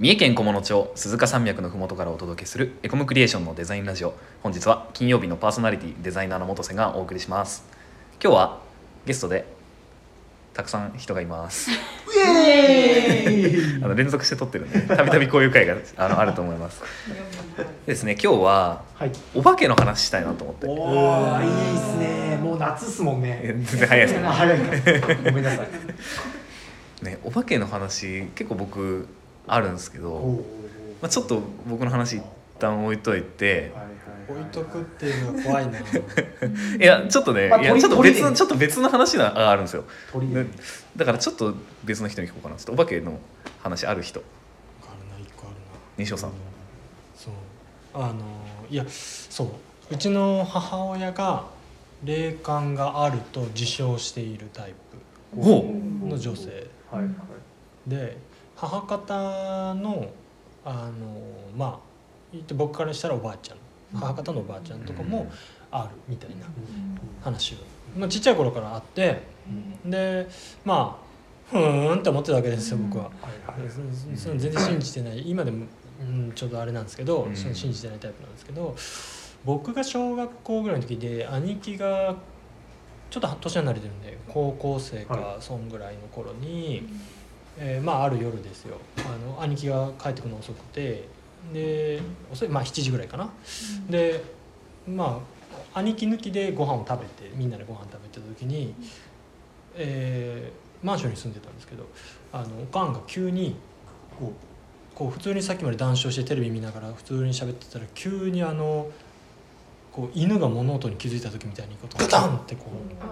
[0.00, 4.14] 三重県菰野町鈴鹿山脈のふもとからお届けするエコムクリエーションのデザインラジオ。
[4.42, 7.66] 本日は金曜日のパーソナリティデザイナーの元瀬がお送りします。
[8.18, 8.60] 今日は
[9.04, 9.44] ゲストで
[10.54, 11.70] たくさん人がいます。
[11.70, 11.74] イ
[12.18, 16.80] エーイ あの連続して撮ってるんでたびたびこういう回があのあると思います。
[17.84, 19.12] ですね今日ははい。
[19.34, 20.66] お化けの話したいなと思って。
[20.66, 22.38] おーいいっすね。
[22.42, 24.26] もう夏っすもんえね全然早いですね。
[24.26, 25.68] あ早いかごめんなさい。
[27.04, 29.06] ねお化けの話結構僕
[29.54, 30.44] あるんですけど、
[31.00, 32.22] まあ、ちょっと僕の話一
[32.58, 33.72] 旦置いといて
[34.28, 35.78] 置はいいとくっていうのは怖いな。
[35.82, 35.82] い
[36.80, 39.84] やちょっとね、まあ鳥いやちょっと別のちょっと別の話があるんですよ。
[40.12, 40.46] 鳥で
[40.96, 41.54] だからちょっと
[41.84, 42.56] 別の人に聞こうかな。
[42.56, 43.18] ちょっとお化けの
[43.60, 44.20] 話ある人。
[44.82, 45.60] あるな一個あるな。
[45.98, 46.30] 西尾さん。
[47.16, 47.34] そう。
[47.94, 48.24] あの
[48.70, 49.48] いやそう。
[49.90, 51.46] うちの母親が
[52.04, 54.74] 霊感があると自称しているタイ
[55.36, 56.66] おプの女性。
[56.90, 57.10] はいはい。
[57.88, 58.16] で
[58.60, 60.10] 母方の
[60.66, 60.92] あの
[61.56, 61.78] まあ
[62.30, 63.58] 言って僕からしたらおばあちゃん。
[63.98, 65.32] 母方のおばあちゃんとかも
[65.70, 66.46] あるみたいな
[67.22, 67.56] 話を、
[67.98, 69.22] まあ、ちっちゃい頃からあって。
[69.84, 70.28] で
[70.64, 73.10] まあふーんって思ってたわけですよ僕は。
[74.26, 75.28] 全然信じてない。
[75.28, 75.64] 今でも、
[76.00, 77.34] うん、ちょっとあれなんですけど、うん。
[77.34, 78.76] その信じてないタイプなんですけど
[79.44, 82.14] 僕が小学校ぐらいの時で兄貴が
[83.08, 86.86] ちょっと年離れてるんで高校生かはそんぐらいの頃に、
[87.58, 88.76] えーまあある夜ですよ。
[88.98, 91.08] あの兄貴が帰ってくるの遅くて。
[91.54, 93.30] で遅いまあ7時ぐらいかな。
[93.88, 94.22] で
[94.86, 95.22] ま
[95.74, 98.74] あ兄貴抜きでご飯を食べてみんなでご飯食べてた時に、
[99.74, 101.86] えーマンションに住んでたんですけど
[102.32, 103.54] あのおかんが急に
[104.18, 108.90] こうこう普通にさっきまで談笑してテレビ見ながら普通に喋ってたら急にあの
[109.92, 113.04] こう犬が物音に気づいた時みたいにこうガタンってこう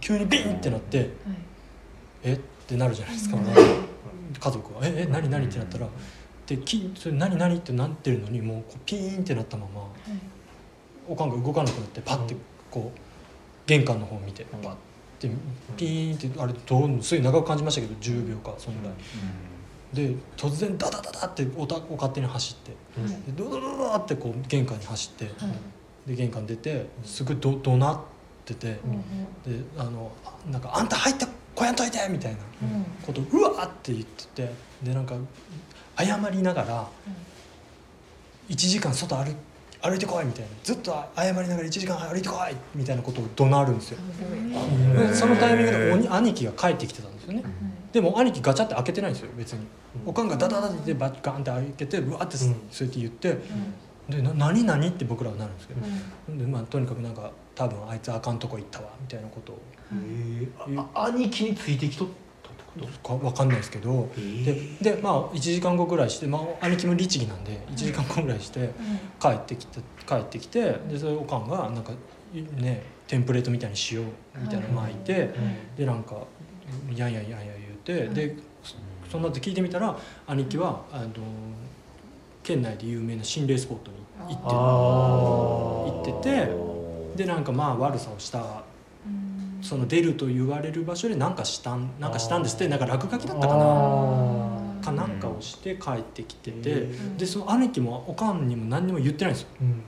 [0.00, 1.10] 急にビンってなって
[2.22, 2.40] えっ
[2.72, 3.36] てなるじゃないですか、
[4.40, 5.86] 家族は「ええ何何?」ってなったら
[6.46, 9.88] できそれ何何ってなってるのにもうこうピーンってなったまま
[11.08, 12.34] おかんが動かなくなってパッて
[12.70, 12.98] こう
[13.66, 14.74] 玄関の方を見てパッ
[15.20, 15.30] て
[15.76, 18.94] ピーンってあれどうすごい長く感じましたけど10秒かそんぐらい。
[19.92, 22.72] で突然ダダダダっておたお勝手に走って
[23.30, 25.30] でドドドドドってこう玄関に走って
[26.06, 28.00] で玄関出てすごいど怒鳴っ
[28.46, 28.80] ててで
[29.76, 30.10] あの
[30.50, 32.38] なんか「あんた入ってこやんといて!」みたいな
[33.06, 34.52] ことをうわーって言ってて
[34.82, 35.14] でなんか
[35.96, 36.86] 謝りながら
[38.48, 39.34] 1時間外歩い
[39.84, 43.98] 歩いてこいみたいなずっと謝りながら1時間歩いてこいみたいなことを怒鳴るんですよ。
[45.08, 47.42] でそのタイミングでおに兄貴が帰ってきてたんですよね。
[47.92, 49.66] でも兄貴ガチャって開けてないんですよ別に。
[50.06, 52.54] おかんがダダダダってバッガンって開けてうわってそうや
[52.86, 53.36] って言って
[54.16, 55.80] 「でな何何?」って僕らはなるんですけど
[56.36, 59.58] で、まあ、とにかくなんか多分あいつあかんとこ行ったわみたいなことを。
[59.92, 60.86] えー。
[60.94, 62.08] あ兄貴についてきとっ
[62.42, 63.08] たってこと？
[63.18, 64.08] か分かんないですけど
[64.44, 68.70] ででまあ1時間後ぐらいして、まあ、兄貴も律儀なんで1時間後ぐらいして
[69.20, 71.92] 帰ってきて帰ってきてでそれおかんがなんか
[72.56, 74.04] ねテンプレートみたいにしよう
[74.40, 75.28] みたいなの巻いて、
[75.76, 76.16] でなんか
[76.96, 77.40] やんやんやんやん
[77.84, 78.36] 言うて、で
[79.10, 79.94] そんなって聞いてみたら
[80.26, 81.08] 兄貴はあの
[82.42, 83.98] 県内で有名な心霊スポットに
[84.28, 84.48] 行ってあ
[85.88, 86.30] 行って
[87.16, 88.62] てでなんかまあ悪さをした
[89.60, 99.48] その出ると言われる場所で何かしたんなんかしたんですってなんか落書きだったかなあかなんかをして帰ってきててでその兄貴もおかんにも何にも言ってないんですよ。
[99.60, 99.82] うん。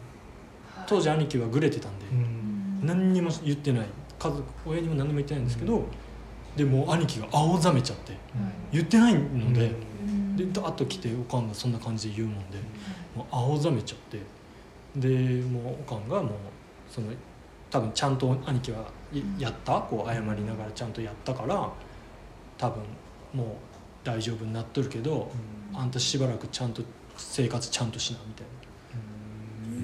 [0.86, 2.86] 当時兄貴はグレてたんでうん。
[2.86, 3.86] 何にも言ってない。
[4.18, 5.84] 家族親にも何にも言ってないんですけど
[6.56, 8.16] でもう兄貴が青ざめちゃって
[8.72, 9.72] 言ってないので
[10.36, 12.58] でダーッと来ておかんがそんな感じで言うもんで
[13.14, 14.20] もう青ざめちゃって
[14.96, 16.32] でもうおかんがもう
[16.90, 17.08] その
[17.70, 19.80] 多分ちゃんと兄貴はいやった？
[19.80, 21.68] こう謝りながらちゃんとやったから
[22.58, 22.82] 多分
[23.32, 23.46] もう
[24.04, 25.30] 大丈夫になっとるけど
[25.72, 26.82] あんたしばらくちゃんと
[27.16, 28.54] 生活ちゃんとしなみたいな。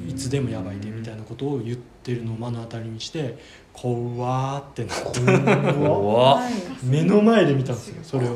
[0.08, 3.38] いつでもやばいでみたいなことを言ってるのを目の当たりにして
[3.72, 5.20] 怖ーってなって
[5.72, 6.40] 怖っ。
[6.82, 8.32] 目の前で見たんですよそれを。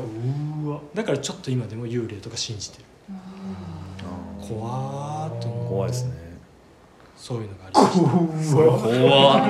[0.63, 2.85] うわだからちょっと今でも幽霊とか信じてる。
[4.41, 6.13] 怖ーっと思う怖いですね。
[7.15, 7.81] そういうのがありま
[8.41, 8.55] した。
[8.55, 8.67] 怖
[9.37, 9.49] っ。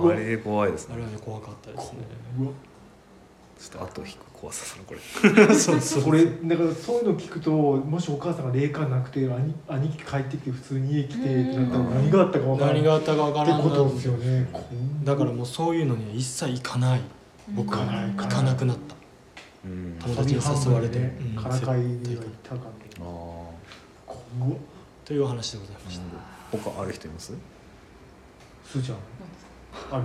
[0.00, 0.94] 怖あれで怖いですね。
[0.94, 1.98] あれはね怖かったですね
[3.58, 5.00] ちょっと後引く怖さそのこれ。
[5.54, 14.48] そうそうこれだからそういうの聞くともしお母さんが霊感なくて兄兄貴帰ってきて普通に家来てってなったら何があったか分からない何があったかわからんってことですよね。
[15.04, 17.00] だからもうそういうのには一切行かない。
[17.54, 18.94] 僕は行かなくなった。
[19.64, 19.96] うん。
[20.00, 22.66] 友達に誘われてねうんからかいには行ったかんけ
[22.96, 24.58] あどー怖っ。
[25.04, 26.02] というお話でございました。
[26.72, 27.32] 他ある人います？
[28.66, 28.98] すーちゃん。
[29.90, 30.04] ある？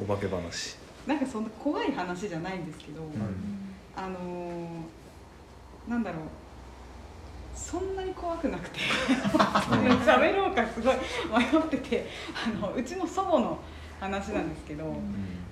[0.00, 0.76] お化け話
[1.08, 3.10] なんかそんな怖い話じゃないんですけど、うん。
[3.96, 6.20] あのーなんだろう。
[8.14, 8.78] 怖くなくて
[10.04, 12.06] 喋ろうかすごい迷ってて
[12.46, 13.58] あのうちの祖母の
[13.98, 14.84] 話なんですけど、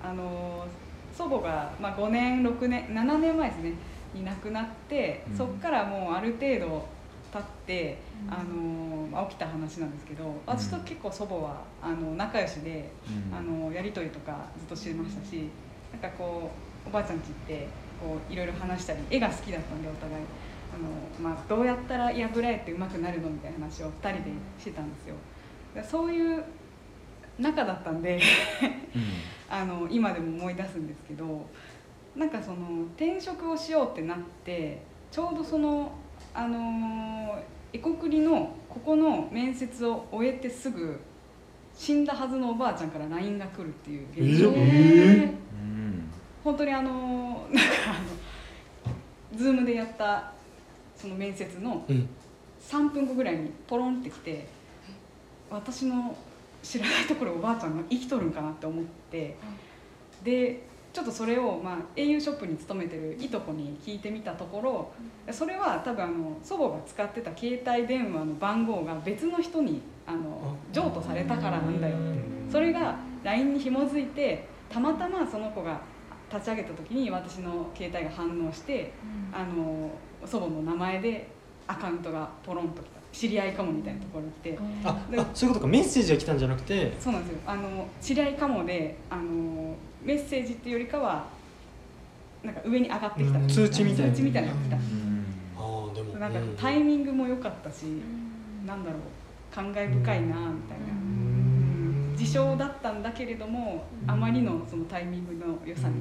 [0.01, 0.65] あの
[1.11, 3.73] 祖母が、まあ、5年6年7年前ですね。
[4.13, 5.37] に亡くなって、うん。
[5.37, 6.85] そこからもうある程度
[7.31, 7.97] 経って、
[8.29, 12.89] あのまあ起きた話なんですけど私と結構祖母はあの仲良しで、
[13.31, 15.49] あのやり取りとかずっとしてましたし
[15.91, 16.51] なんかこ
[16.85, 17.67] うおばあちゃんち行って
[18.01, 20.23] こういろいろ話したり絵が好きだったんでお互い。
[20.73, 25.15] あの、まあ、どうやったら油絵って上手くなるのみたいな話を2人でしてたんですよ。
[25.73, 26.43] でそういう
[27.39, 28.19] 仲だったんで
[29.49, 31.45] あの今でも思い出すんですけど
[32.15, 34.81] なんかその転職をしようってなって
[35.11, 35.91] ちょうどその
[36.37, 37.41] あのー
[37.73, 40.97] エコクリのここの面接を終えてすぐ
[41.75, 44.51] 死んだはずのおばあちゃんから LINE が来るっていう現象。
[44.55, 45.29] えーう
[45.63, 46.09] ん
[46.43, 50.31] 本当にあのーなんかあのズームでやった
[50.95, 52.07] その面接のうん。
[52.61, 54.47] 3分後ぐらいにポロンってきて
[55.49, 56.15] 私の
[56.63, 59.35] 知らないところおばあちゃんが生きとるんかなって思って。
[60.23, 60.61] で
[60.97, 72.51] ちょっとそれを、まあ、au ショップに勤めてるいとこに聞いてみたところそれは多分あの祖母が使ってた携帯電話の番号が別の人にあの譲渡されたからなんだよって。
[72.51, 75.79] それが LINE に紐づいてたまたまその子が
[76.33, 78.91] 立ち上げた時に私の携帯が反応して
[79.31, 79.91] あの
[80.25, 81.29] 祖母の名前で
[81.67, 82.97] アカウントがポロンときた。
[83.13, 84.59] 知り合いかもみたいなところに来て。
[84.83, 84.97] あ
[85.33, 85.67] そういうことか。
[85.67, 86.93] メッセージが来たんじゃなくて。
[86.99, 87.39] そうなんですよ。
[87.45, 91.25] あの知り合いかもであのメッセージっていうよりかは
[92.43, 93.39] なんか上に上がってきた。
[93.39, 93.47] うん。
[93.47, 94.11] 通知みたいな。
[94.11, 94.75] 通知みたいなのが来た。
[94.75, 95.25] うん。
[95.57, 97.85] ああでもなんかうんタイミングも良かったし、
[98.65, 99.01] なんだろう
[99.53, 100.43] 感慨深いなみたいな、
[100.87, 102.15] うん。
[102.17, 105.95] 自称だったんだけれどもあまりのそのタイミングの良さに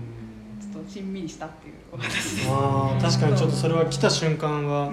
[0.61, 1.75] ちょっとしんみりしたっていう。
[1.93, 2.49] お話です。
[2.51, 4.91] ああ確かにちょっとそれは来た瞬間は、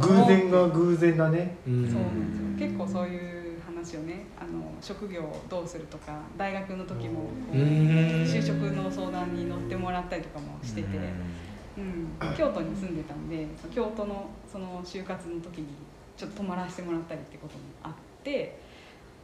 [0.00, 1.56] 偶然が偶然だね。
[1.66, 1.90] うん。
[1.90, 2.68] そうなんですよ。
[2.68, 3.37] 結構そういう
[3.88, 4.26] 話をね。
[4.38, 10.88] あの職業をどうするとか大学の時も就職の相談に乗ってもらったりとかもしてて、
[11.76, 15.66] うん、京都に住んでたんで京都のその就活の時に
[16.16, 17.92] ちょっと泊まらせてもらったりってこともあっ
[18.22, 18.60] て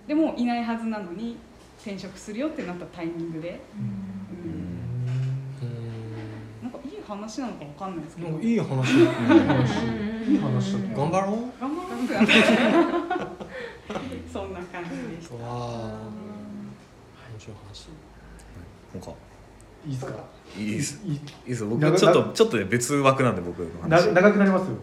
[0.07, 1.37] でもいないはずなのに
[1.81, 5.69] 転職するよってなったタイミングで、うん。
[5.69, 6.63] うん。
[6.63, 8.41] なんかいい話なのかわかんないですけど。
[8.41, 9.11] いい話だ
[10.27, 11.61] いい話頑張ろう。
[11.61, 11.83] 頑張
[12.93, 13.04] ろう
[14.33, 15.35] そんな感じでした。
[15.37, 15.79] わあ。
[17.33, 17.89] 面白い話
[19.01, 19.11] 他
[19.87, 20.13] いいですか？
[20.57, 21.03] いいです。
[21.05, 21.21] いいいい
[21.51, 21.69] ですよ。
[21.69, 24.13] 僕長ちょっとちょっとね別枠なんで僕のな話。
[24.13, 24.77] 長くなりますよ。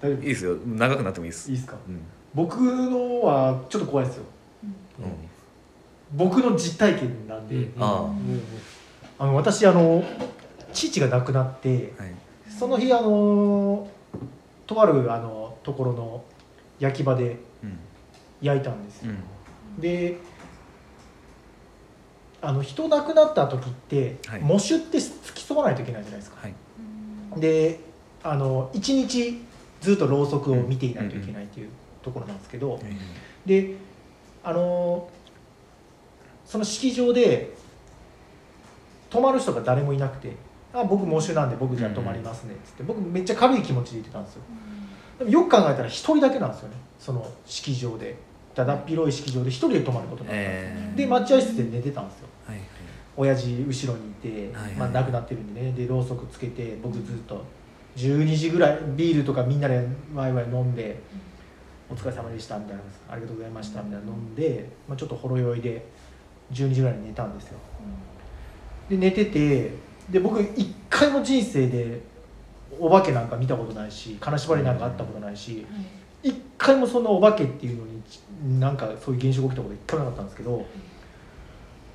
[0.00, 0.20] 大丈夫。
[0.20, 0.56] いいですよ。
[0.66, 1.50] 長くなってもいいです。
[1.50, 1.76] いいですか？
[1.88, 2.00] うん。
[2.34, 4.24] 僕のはちょっと怖いですよ。
[6.12, 7.82] 僕の実体験なんで、うん。
[7.82, 8.12] あ
[9.18, 9.26] あ。
[9.26, 10.04] の私あの
[10.72, 12.12] 父が亡くなってあはい。
[12.48, 13.88] その日あの
[14.66, 16.22] とあるあのところの
[16.78, 17.78] 焼き場でうん
[18.44, 19.12] 焼いたんですよ、
[19.76, 19.80] うん。
[19.80, 20.18] で
[22.42, 24.42] あの人亡くなった時って、はい。
[24.42, 26.36] 喪主って付き添わないといけないじゃないですか。
[26.42, 26.54] はい。
[27.40, 27.80] で
[28.22, 29.42] あの一日
[29.80, 31.68] ずっとろうそくを見ていないといけないという
[32.02, 32.78] ところなんですけど、
[33.46, 33.76] で
[34.42, 35.08] あの
[36.44, 37.54] その式場で
[39.10, 40.36] 泊まる人が誰もいなくて
[40.72, 44.42] 「あ僕喪主なんで僕じゃあ泊まりますね」っつって僕めっちゃ軽い気持ちで言ってたんですよ。
[45.18, 48.16] でもよく考えたら一人だけなんですよねその式場で
[48.54, 50.70] だだっ広い式場で一人で泊まることになったんですよ。
[50.70, 52.28] えーで待合室で寝てたんですよ。
[52.46, 52.66] はいはい。
[53.16, 55.72] 親父後ろにいて、はいはいまあ、亡くなってるんでね。
[55.72, 57.44] でろうそくつけて僕ずっと
[57.96, 61.00] 12時ぐらいビールとかみんなでワイワイ飲んで
[61.90, 65.84] 「お疲れ様でした」みたいな「ありがとうございました」みたいな飲んで、まあ、ちょっとほろ酔いで
[66.52, 67.58] 12時ぐらいに寝たんですよ。
[68.88, 69.70] で寝てて
[70.10, 72.00] で僕一回も人生で
[72.78, 75.64] お化けなんか見たことないし金縛りなんかあったことないし
[76.22, 78.02] 一回もそんなお化けっていうのに
[78.60, 80.66] なんかそういう現象が起きたこと一回もなかったんですけど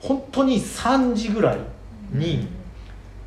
[0.01, 1.59] 本当に3時ぐらい
[2.11, 2.47] に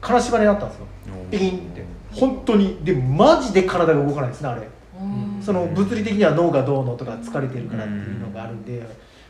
[0.01, 0.87] 金縛りになったんですよ。
[1.31, 1.85] ピキンって。
[2.13, 2.79] 本当に。
[2.83, 4.69] でマジで体が動かないですねあれ。
[5.41, 8.85] その物理的には脳がどうのとか疲れてるからっていうのがあるんで、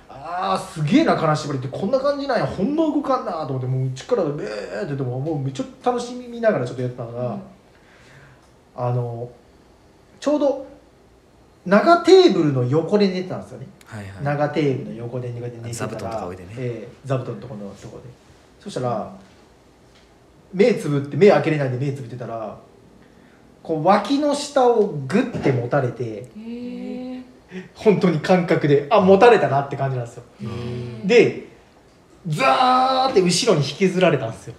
[0.08, 7.38] ああすげえな金縛りってこんな感じなんやほんま動かんなと思ってもう力でベーって言ってももうめっちゃ楽しみながらちょっとやってたのが、
[8.76, 9.30] あの
[10.20, 10.66] ちょうど
[11.64, 14.24] 長テーブルの横で寝てたんですよね、はいはい。
[14.24, 16.48] 長テーブルの横で寝てたら座布団とか置いてね。
[16.58, 18.08] ええ座布団のところのところで。
[18.60, 19.12] そしたら
[20.52, 22.58] 目つぶって目開けれないんで目つぶってたら
[23.62, 26.26] こう脇の下をグッて持たれて
[27.74, 30.24] 本当に感覚であ持たれたなって感じなんですよ。
[31.04, 31.48] で
[32.26, 34.54] ザーって後ろに引きずられたんですよ。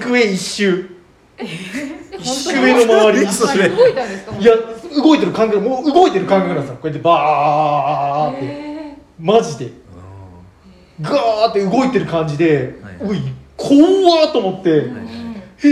[0.00, 0.96] 机一周。
[1.38, 3.68] 一低めの周りにそれ。
[3.70, 4.36] 動いたんですか？
[4.36, 4.54] いや
[4.94, 6.76] 動いてる感覚もう動いてる感覚なんですよ。
[6.76, 8.46] こうやってバーって。
[8.46, 9.70] へマジで。
[11.00, 13.20] ガーって動いてる感じで、はおい。
[13.56, 15.06] 怖っと思って、ーはい。
[15.62, 15.70] へ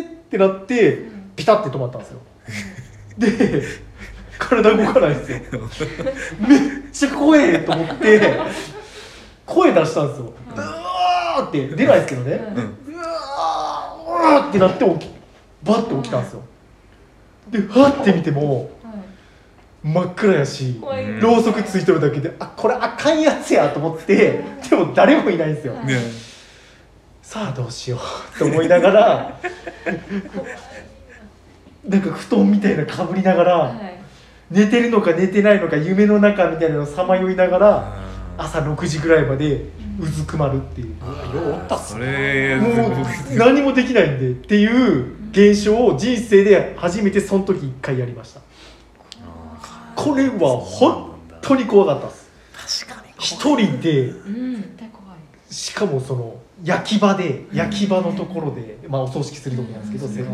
[0.00, 2.20] ーってなってピタって止まったんですよ。
[3.18, 3.62] で
[4.38, 5.38] 体動かないんですよ。
[6.40, 6.60] めっ
[6.92, 8.38] ちゃ怖えと思って
[9.46, 10.32] 声出したんですよ。
[10.54, 11.68] うわーって。
[11.68, 12.94] 出ないですけどね、うん。
[12.94, 15.10] うわーうわーってなって起き
[15.62, 16.42] バッて起きたんですよ
[17.48, 18.70] ではって見ても
[19.82, 20.80] 真っ暗やし
[21.20, 25.74] ろうそくついてるだけであこれあかんやつやと思ってでも誰もいないんですよ。
[25.74, 25.86] はい。
[25.86, 25.98] ね。
[27.22, 29.38] さあどうしようと思いながら
[31.88, 34.00] なんか布団みたいなかぶりながら、はい。
[34.50, 37.92] 寝てるのか寝てないのか夢の中みたいなのをさまよいながら
[38.36, 39.66] 朝6時ぐらいまで
[40.00, 42.06] うずくまるっていう、ようおったっすそね。
[42.06, 48.40] れもう何もできないんでっていう現象を人生で初めてその時1回やりました。
[49.94, 52.86] これは本当に怖かったです。
[52.86, 54.56] 確かに一人でうん。
[54.56, 55.18] 絶対怖い。
[55.52, 60.30] しかもその焼き場で焼き場のところで、まあお葬式するとこなんですけど、うん。
[60.30, 60.32] い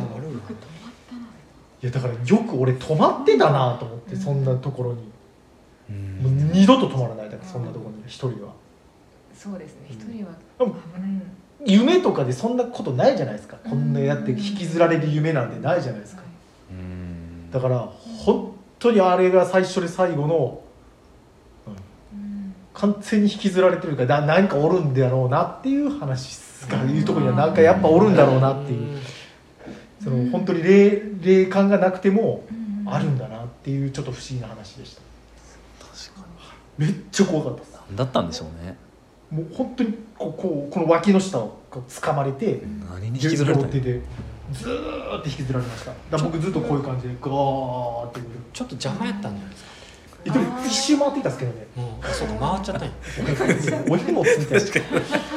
[1.82, 5.10] やだからよく俺泊まってたなと思って、そんなところに。
[5.90, 6.18] うん。
[6.22, 8.52] もう二度と泊まらないだからそんなところに一人では。
[9.34, 9.88] そうですね。
[9.90, 10.72] 一人はうん。
[10.72, 11.10] 危ない。
[11.10, 11.20] の
[11.64, 13.56] 夢とかでそんなことないじゃないですか。
[13.68, 16.22] こんなやって引きずられる夢なんてないじゃないですか。
[16.70, 17.50] うん。
[17.50, 17.88] だから
[18.24, 20.60] 本当にあれが最初で最後の
[21.66, 22.54] うん。
[22.74, 28.98] 完全に引きずられてるからな何かおるんだろうなっていう話ですかいうところにはなんかやっぱおるんだろうなっていう。
[30.02, 32.66] その本当に霊霊感がなくてもうん。
[32.88, 35.02] あるんだなっていうちょっと不思議な話でした。
[35.84, 36.26] 確か
[36.78, 37.76] めっちゃ怖かったです。
[37.90, 38.76] にだったんでしょうね
[39.30, 44.00] もう本当にこうこうこの脇の下をこう掴まれて何に引きずられたの両手で
[44.52, 45.92] ずーっと引きずられました。
[46.16, 48.20] だ僕ずっとこういう感じでガーって
[48.52, 49.70] ちょっと邪魔やったんじゃないですか？
[50.26, 51.66] えでも一周回っていたんですけどね。
[51.76, 52.94] もうあそうか回っちゃったんや。
[53.88, 54.66] お荷物みたいな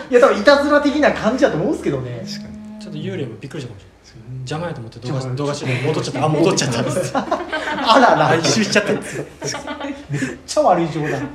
[0.09, 2.23] いや多分いたずら的な感じだと思うんですけどね。
[2.27, 2.79] 確かに。
[2.81, 4.73] ちょっと幽霊もびっくりしたかもしれない邪魔や。
[4.73, 6.25] と思って動画動画してる戻っちゃった。
[6.25, 7.11] あ戻っちゃったんです。
[7.17, 8.27] あらら。
[8.29, 9.17] あ一周しちゃったんです。
[9.17, 9.25] よ
[10.09, 11.29] めっちゃ悪い冗談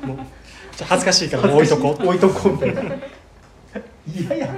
[0.82, 2.06] 恥ずかしいからもう置いとこう。
[2.06, 2.82] 置いとこうみたいな。
[2.82, 2.88] い
[4.28, 4.50] やいやっ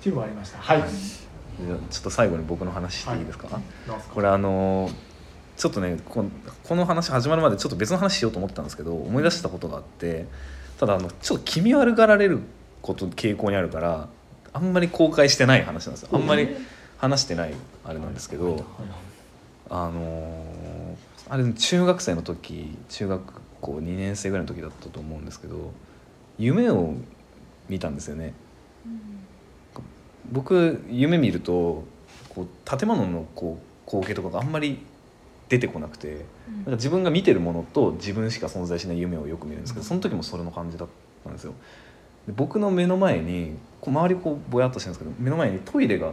[0.00, 0.58] ていうのもありました。
[0.58, 0.78] はい。
[0.80, 3.62] じゃあちょっと最後に僕の話していいですか、なん
[4.00, 4.14] すか？
[4.14, 4.92] これあのー
[5.56, 6.24] ちょっとねこ
[6.62, 10.26] この話始まるまでちょっと別の話しようと思ったんですけど思い出したことがあって
[10.78, 12.38] ただあのちょっと気味悪がられる
[12.80, 14.06] こと傾向にあるから
[14.52, 16.10] あんまり公開してない話なんですよ。
[16.12, 16.48] あんまり
[16.98, 18.64] 話してないあれなんですけど
[19.68, 25.72] あのーあれ中学生の時中学校2年生ぐらいの時だったと思うんですけど
[26.38, 26.94] 夢を
[27.68, 28.34] 見たんですよね。
[30.30, 31.84] 僕夢見ると
[32.28, 34.78] こう建物のこう光景とかがあんまり
[35.48, 40.88] 出てこなくてなんか自分が見てるものと自分しか存在しない夢をよく見るんですけどその時もそれの感じだっ
[41.24, 41.54] たんですよ。
[42.26, 46.12] で僕の目の前にこう周りこうぼやっとしてるんですけど目の前にトイレが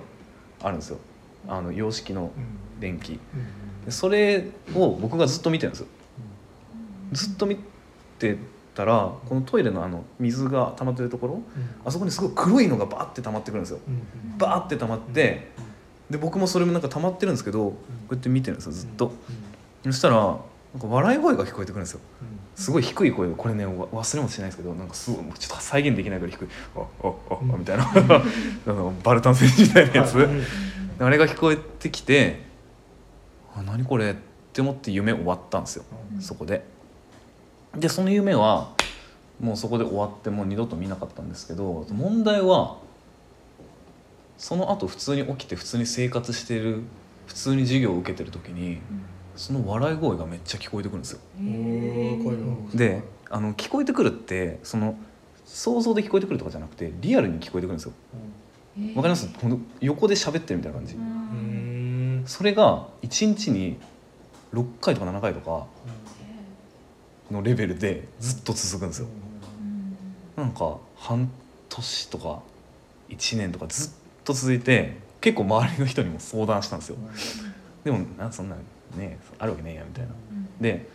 [0.62, 1.00] あるんですよ。
[1.48, 2.80] あの洋式のうん。
[2.80, 3.20] 電気うん。
[3.86, 5.88] でそれを僕がずっと見てるんですよ
[7.16, 7.58] ずっと見
[8.20, 8.38] て
[8.76, 11.42] たらこのトイレのあの水が溜まってるところ
[11.86, 13.80] あそこにすごい黒いのがバーって溜まってくるんですよ。
[13.88, 15.52] うんバーって溜まって
[16.10, 17.78] で僕もそれもなんか溜まってるんですけどこ
[18.12, 19.14] うやって見てるんですよずっと。
[19.86, 20.36] そしたらなん
[20.82, 22.02] か笑い声が聞こえてくるんですよ。
[22.56, 27.86] すごい低い声でこれねわ忘れもしないですけどなんかすごいちょっと再現できないぐらい低い「ああああ」みたいな。
[28.68, 30.28] あのバルタン星人みたいなやつ、はい
[30.98, 32.46] あれが聞こえてきて
[33.54, 34.16] 「あ何これ?」っ
[34.54, 35.84] て思って夢終わったんですよ
[36.22, 36.66] そこで。
[37.78, 38.74] でその夢は
[39.40, 42.78] もうそこで終わってもう二度と見なかったんですけど問題は
[44.38, 46.84] その後普通に起きて普通に生活してる
[47.28, 48.80] 普通に授業を受けてる時に
[49.36, 51.20] その笑い声がめっちゃ聞こえてくるんですよ。
[52.74, 54.98] であの聞こえてくるってその
[55.46, 57.94] 想像で聞こえてくるとかじゃなくてリアルに聞こえてくるんですよ。
[58.96, 59.30] わかります？
[59.40, 60.96] ほんと横で喋ってるみたいな感じ。
[62.32, 63.78] それが1日に
[64.54, 65.66] 6回とか7回とか
[67.36, 69.08] のレベルでずっと続くんですよ。
[70.36, 71.30] なんか半
[71.70, 72.42] 年とか
[73.10, 73.92] 1年とかずっ
[74.24, 76.98] と続いて結構周りの人にも相談したんですよ。
[77.84, 78.56] でもなそんな
[78.98, 80.12] ねあるわけねえやみたいな。
[80.60, 80.90] で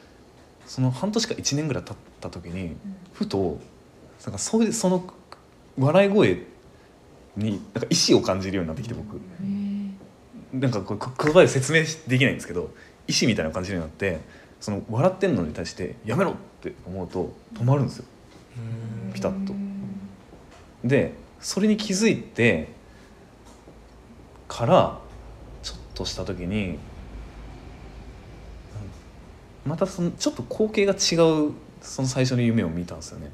[0.67, 2.77] その半年か1年ぐらい経った時に
[3.13, 3.59] ふと
[4.25, 5.05] なんかそういうその
[5.79, 6.43] 笑い声
[7.37, 9.21] になんか意志を感じるようになってきて僕
[10.53, 12.71] なんかこうこ言葉で説明できないんですけど
[13.07, 14.21] 意志みたいな感じになって
[14.61, 18.05] その笑ってんのに対して「やめろ!」って思うと止まるんですよ
[19.15, 19.55] ピタッと。
[20.85, 22.69] でそれに気づいて
[24.49, 24.99] から
[25.63, 26.79] ちょっとした時に
[29.67, 31.17] またそのちょっと光景が違
[31.49, 31.53] う
[31.83, 33.31] その最初の夢を見たんですよね。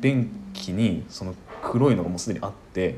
[0.00, 2.96] 便器にその黒いのがもうすでにあって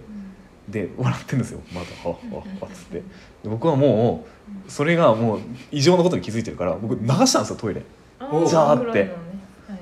[0.69, 1.61] で笑ってるんですよ。
[1.73, 2.95] まだ「はっはっは」っつって。
[2.99, 3.03] で
[3.45, 4.25] 僕はも
[4.67, 5.41] うそれがもう
[5.71, 7.83] 異常なことに気づいてるから僕流したんですよトイレ。
[8.33, 9.05] おじゃあって。
[9.05, 9.11] ね。
[9.69, 9.79] はい。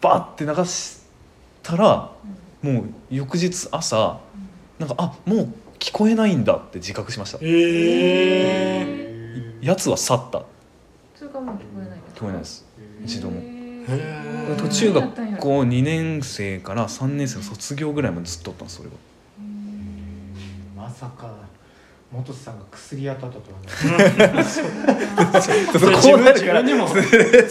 [0.00, 1.00] バッて流し
[1.62, 2.12] たら
[2.62, 4.20] もう翌日朝
[4.78, 7.38] なんかあもう聞こえないんだって自覚しました。
[7.40, 8.84] え
[9.62, 10.42] えやつは去った。
[11.14, 12.66] それがもう聞こえない聞こえないです。
[13.04, 13.40] 一度も。
[13.40, 19.00] へ途中学校2年生から3年生の卒業ぐらいまでずっとおったんですそれがま
[20.98, 21.30] さか
[22.10, 24.42] 元瀬さんが薬当たったとはね。
[25.78, 26.88] それ自分自分にも。
[26.88, 26.94] そ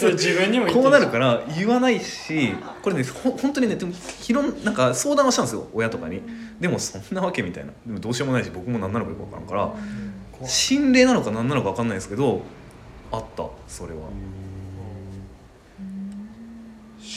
[0.07, 6.21] れ自分にもこうなるから言わないしこれねほ本当にねでもひろんなんか相談はしたんですよ親とかに。
[6.59, 7.71] でもそんなわけみたいな。
[7.85, 9.69] でもどうしようもないし僕も何なのかよく分からんから。
[10.31, 12.41] 怖い心霊なのか何なのか分かんないですけど
[13.11, 13.99] あったそれは。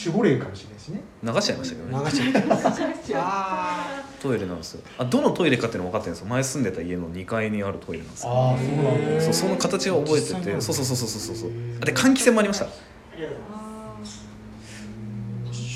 [0.05, 1.01] 守護霊かもしれないしね。
[1.23, 2.03] 流しちゃいましたけどね。
[2.05, 4.81] 流しちゃあ トイレなんですよ。
[4.99, 6.27] あどのトイレかっていうの分かってるんですよ。
[6.27, 8.31] 前住んでた家の2階にあるトイレなんですよ。
[8.31, 9.21] ああそうなんだ。
[9.21, 11.49] そうその形は覚えててそうそうそうそうそうそう。
[11.81, 12.67] あで換気扇もありました。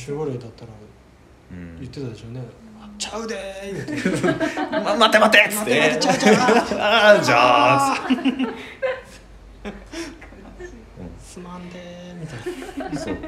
[0.08, 0.72] 守護霊だったら
[1.52, 1.80] うん。
[1.80, 2.42] 言ってたでしょうね。
[2.80, 4.72] あちゃうでー。
[4.86, 6.00] ま待って待ってっつって。
[6.80, 7.96] ああじゃあ。
[11.20, 12.20] すまんでー。
[12.20, 12.36] みた
[12.88, 13.00] いな。
[13.00, 13.22] そう、うん、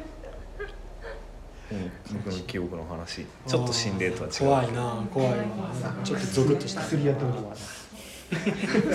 [2.13, 3.25] 僕の記憶の話。
[3.45, 4.37] ちょっと心霊とは違う。
[4.39, 5.45] 怖いな怖いわ。
[6.03, 6.81] ちょっとゾクッとした。
[6.81, 7.55] 薬やってるとは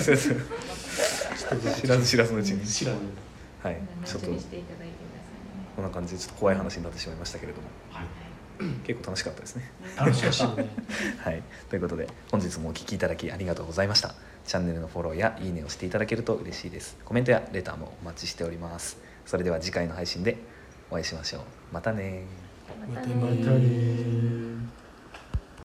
[0.01, 0.37] そうそう
[1.81, 2.65] 知らず知らずのうちに。
[2.65, 3.01] 知らない
[3.63, 3.81] はい。
[4.05, 4.27] ちょっと。
[5.75, 7.67] こんな感じでちょっと怖い話になってしまいましたけれども。
[8.83, 9.71] 結構楽しかったですね。
[9.97, 10.69] 楽しかっしいね。
[11.19, 11.43] はい。
[11.69, 14.13] ということで本日もお聞きいただきありがとうございました。
[14.45, 16.97] チャンネルのフォローやいいねをしていただけると嬉しいです。
[17.05, 18.97] コメントやレターもお待ちしております。
[19.25, 20.37] それでは次回の配信で
[20.91, 21.41] お会いしましょう。
[21.71, 22.25] またね
[22.85, 23.61] Guatemala.